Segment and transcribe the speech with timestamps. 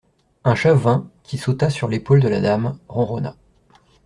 [0.45, 3.35] Un chat vint qui sauta sur l'épaule de la dame, ronronna.